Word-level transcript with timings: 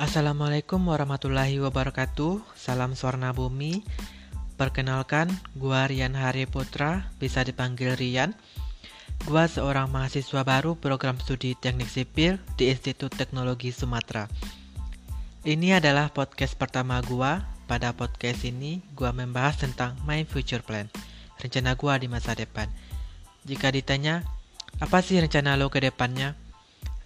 Assalamualaikum 0.00 0.80
warahmatullahi 0.88 1.60
wabarakatuh. 1.60 2.56
Salam 2.56 2.96
Swarna 2.96 3.36
Bumi. 3.36 3.84
Perkenalkan, 4.56 5.28
gua 5.52 5.84
Rian 5.84 6.16
Hari 6.16 6.48
Putra 6.48 7.12
Bisa 7.20 7.44
dipanggil 7.44 8.00
Rian. 8.00 8.32
Gua 9.28 9.44
seorang 9.44 9.92
mahasiswa 9.92 10.40
baru 10.40 10.72
program 10.80 11.20
studi 11.20 11.52
teknik 11.52 11.92
sipil 11.92 12.40
di 12.56 12.72
Institut 12.72 13.12
Teknologi 13.12 13.76
Sumatera. 13.76 14.24
Ini 15.44 15.76
adalah 15.84 16.08
podcast 16.08 16.56
pertama 16.56 17.04
gua. 17.04 17.44
Pada 17.68 17.92
podcast 17.92 18.48
ini, 18.48 18.80
gua 18.96 19.12
membahas 19.12 19.60
tentang 19.60 20.00
my 20.08 20.24
future 20.24 20.64
plan 20.64 20.88
Rencana 21.36 21.76
gua 21.76 22.00
di 22.00 22.08
masa 22.08 22.32
depan. 22.32 22.72
Jika 23.44 23.68
ditanya, 23.68 24.24
apa 24.80 25.04
sih 25.04 25.20
rencana 25.20 25.60
lo 25.60 25.68
ke 25.68 25.84
depannya? 25.84 26.49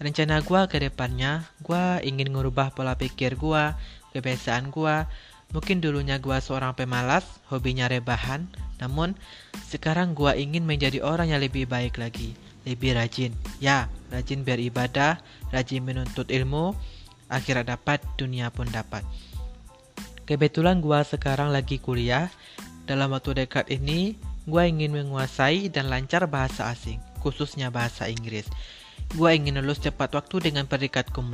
Rencana 0.02 0.42
gue 0.42 0.60
ke 0.66 0.76
depannya 0.82 1.46
gue 1.62 2.02
ingin 2.02 2.34
ngubah 2.34 2.74
pola 2.74 2.98
pikir 2.98 3.38
gue 3.38 3.64
kebiasaan 4.14 4.70
gue 4.74 4.96
mungkin 5.54 5.78
dulunya 5.78 6.18
gue 6.18 6.34
seorang 6.42 6.74
pemalas 6.74 7.22
hobinya 7.46 7.86
rebahan. 7.86 8.50
Namun 8.82 9.14
sekarang 9.70 10.18
gue 10.18 10.34
ingin 10.34 10.66
menjadi 10.66 10.98
orang 10.98 11.30
yang 11.30 11.38
lebih 11.42 11.70
baik 11.70 11.98
lagi 11.98 12.34
lebih 12.66 12.98
rajin. 12.98 13.30
Ya 13.62 13.86
rajin 14.10 14.42
beribadah 14.42 15.22
rajin 15.54 15.86
menuntut 15.86 16.26
ilmu 16.32 16.74
akhirnya 17.30 17.78
dapat 17.78 18.02
dunia 18.18 18.50
pun 18.50 18.66
dapat. 18.66 19.06
Kebetulan 20.26 20.82
gue 20.82 21.00
sekarang 21.06 21.54
lagi 21.54 21.78
kuliah. 21.78 22.32
Dalam 22.84 23.16
waktu 23.16 23.46
dekat 23.46 23.72
ini 23.72 24.18
gue 24.44 24.62
ingin 24.68 24.92
menguasai 24.92 25.72
dan 25.72 25.88
lancar 25.88 26.28
bahasa 26.28 26.68
asing 26.68 27.00
khususnya 27.24 27.72
bahasa 27.72 28.12
Inggris 28.12 28.44
Gue 29.12 29.36
ingin 29.36 29.60
lulus 29.60 29.84
cepat 29.84 30.16
waktu 30.16 30.48
dengan 30.48 30.64
predikat 30.64 31.12
cum 31.12 31.28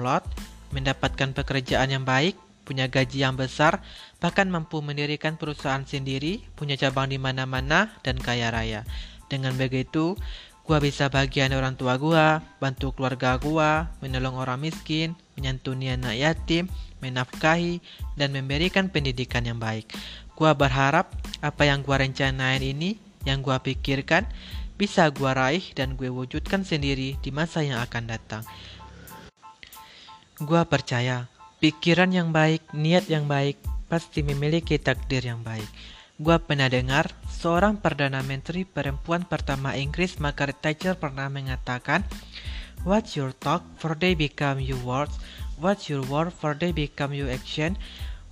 mendapatkan 0.74 1.30
pekerjaan 1.34 1.90
yang 1.90 2.02
baik, 2.02 2.34
punya 2.66 2.86
gaji 2.86 3.26
yang 3.26 3.34
besar, 3.34 3.82
bahkan 4.22 4.46
mampu 4.46 4.78
mendirikan 4.78 5.34
perusahaan 5.34 5.82
sendiri, 5.82 6.46
punya 6.54 6.78
cabang 6.78 7.10
di 7.10 7.18
mana-mana, 7.18 7.90
dan 8.06 8.14
kaya 8.14 8.50
raya. 8.54 8.86
Dengan 9.26 9.58
begitu, 9.58 10.14
gue 10.62 10.78
bisa 10.78 11.10
bagian 11.10 11.50
orang 11.50 11.74
tua 11.74 11.98
gue, 11.98 12.26
bantu 12.62 12.94
keluarga 12.94 13.34
gue, 13.42 13.70
menolong 14.06 14.38
orang 14.38 14.62
miskin, 14.62 15.18
menyantuni 15.34 15.90
anak 15.90 16.14
yatim, 16.14 16.70
menafkahi, 17.02 17.82
dan 18.14 18.30
memberikan 18.30 18.86
pendidikan 18.86 19.42
yang 19.42 19.58
baik. 19.58 19.90
Gue 20.38 20.50
berharap 20.54 21.10
apa 21.42 21.62
yang 21.66 21.82
gue 21.82 21.96
rencanain 21.98 22.62
ini, 22.62 23.02
yang 23.26 23.42
gue 23.42 23.56
pikirkan, 23.58 24.30
bisa 24.80 25.12
gue 25.12 25.28
raih 25.28 25.60
dan 25.76 25.92
gue 25.92 26.08
wujudkan 26.08 26.64
sendiri 26.64 27.20
di 27.20 27.28
masa 27.28 27.60
yang 27.60 27.84
akan 27.84 28.08
datang. 28.08 28.42
Gue 30.40 30.64
percaya, 30.64 31.28
pikiran 31.60 32.08
yang 32.08 32.32
baik, 32.32 32.64
niat 32.72 33.04
yang 33.12 33.28
baik, 33.28 33.60
pasti 33.92 34.24
memiliki 34.24 34.80
takdir 34.80 35.20
yang 35.20 35.44
baik. 35.44 35.68
Gue 36.16 36.40
pernah 36.40 36.72
dengar 36.72 37.12
seorang 37.28 37.76
Perdana 37.76 38.24
Menteri 38.24 38.64
perempuan 38.64 39.28
pertama 39.28 39.76
Inggris 39.76 40.16
Margaret 40.16 40.56
Thatcher 40.64 40.96
pernah 40.96 41.28
mengatakan, 41.28 42.08
What 42.80 43.12
your 43.12 43.36
talk 43.36 43.60
for 43.76 43.92
they 43.92 44.16
become 44.16 44.64
your 44.64 44.80
words, 44.80 45.20
what 45.60 45.92
your 45.92 46.00
word 46.08 46.32
for 46.32 46.56
they 46.56 46.72
become 46.72 47.12
your 47.12 47.28
action, 47.28 47.76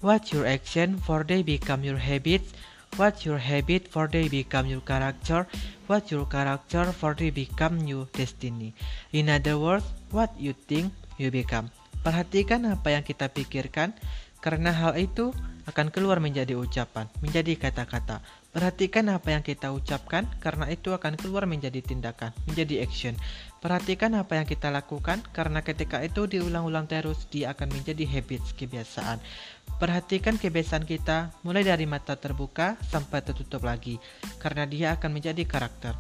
what 0.01 0.33
your 0.33 0.49
action 0.49 0.97
for 0.97 1.29
they 1.29 1.45
become 1.45 1.85
your 1.85 2.01
habits, 2.01 2.57
What 2.97 3.29
your 3.29 3.37
habit 3.37 3.91
for 3.93 4.09
they 4.09 4.31
become 4.31 4.71
your 4.71 4.81
character. 4.81 5.45
What 5.91 6.09
your 6.09 6.25
character 6.25 6.89
for 6.95 7.13
they 7.13 7.29
become 7.29 7.85
your 7.85 8.09
destiny. 8.15 8.73
In 9.13 9.29
other 9.29 9.61
words, 9.61 9.85
what 10.09 10.33
you 10.41 10.57
think 10.57 10.95
you 11.21 11.29
become. 11.29 11.69
Perhatikan 12.01 12.65
apa 12.65 12.95
yang 12.95 13.05
kita 13.05 13.29
pikirkan, 13.29 13.93
karena 14.39 14.71
hal 14.71 14.95
itu 14.97 15.35
akan 15.67 15.93
keluar 15.93 16.23
menjadi 16.23 16.57
ucapan, 16.57 17.11
menjadi 17.21 17.59
kata-kata. 17.59 18.25
Perhatikan 18.59 19.07
apa 19.15 19.31
yang 19.31 19.47
kita 19.47 19.71
ucapkan, 19.71 20.27
karena 20.43 20.67
itu 20.67 20.91
akan 20.91 21.15
keluar 21.15 21.47
menjadi 21.47 21.79
tindakan, 21.79 22.35
menjadi 22.51 22.83
action. 22.83 23.15
Perhatikan 23.63 24.19
apa 24.19 24.35
yang 24.35 24.51
kita 24.51 24.67
lakukan, 24.75 25.23
karena 25.31 25.63
ketika 25.63 26.03
itu 26.03 26.27
diulang-ulang 26.27 26.91
terus, 26.91 27.31
dia 27.31 27.55
akan 27.55 27.71
menjadi 27.71 28.03
habits, 28.11 28.51
kebiasaan. 28.59 29.23
Perhatikan 29.79 30.43
kebiasaan 30.43 30.91
kita, 30.91 31.31
mulai 31.47 31.63
dari 31.63 31.87
mata 31.87 32.19
terbuka 32.19 32.75
sampai 32.83 33.23
tertutup 33.23 33.63
lagi, 33.63 34.03
karena 34.43 34.67
dia 34.67 34.99
akan 34.99 35.11
menjadi 35.15 35.47
karakter. 35.47 35.95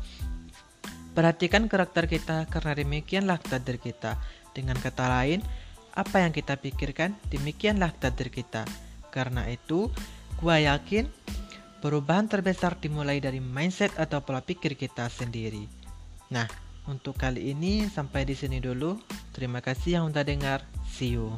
Perhatikan 1.15 1.71
karakter 1.71 2.11
kita, 2.11 2.51
karena 2.51 2.75
demikianlah 2.75 3.39
takdir 3.39 3.79
kita. 3.79 4.19
Dengan 4.51 4.75
kata 4.83 5.07
lain, 5.07 5.47
apa 5.95 6.27
yang 6.27 6.35
kita 6.35 6.59
pikirkan, 6.59 7.15
demikianlah 7.31 7.95
takdir 7.95 8.35
kita. 8.35 8.67
Karena 9.15 9.47
itu, 9.47 9.95
gua 10.43 10.59
yakin 10.59 11.07
perubahan 11.78 12.27
terbesar 12.27 12.78
dimulai 12.78 13.19
dari 13.22 13.39
mindset 13.43 13.94
atau 13.99 14.22
pola 14.22 14.43
pikir 14.43 14.75
kita 14.75 15.06
sendiri. 15.11 15.66
Nah, 16.31 16.47
untuk 16.89 17.16
kali 17.21 17.53
ini 17.53 17.87
sampai 17.87 18.25
di 18.25 18.34
sini 18.34 18.59
dulu. 18.59 18.97
Terima 19.37 19.61
kasih 19.61 20.00
yang 20.00 20.05
udah 20.09 20.25
dengar. 20.25 20.65
See 20.88 21.15
you. 21.15 21.37